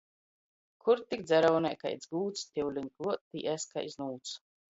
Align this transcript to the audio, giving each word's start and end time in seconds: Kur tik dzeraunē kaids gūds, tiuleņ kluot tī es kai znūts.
Kur 0.85 1.01
tik 1.13 1.25
dzeraunē 1.31 1.71
kaids 1.83 2.09
gūds, 2.15 2.47
tiuleņ 2.55 2.89
kluot 2.95 3.23
tī 3.27 3.47
es 3.55 3.69
kai 3.75 3.87
znūts. 3.97 4.35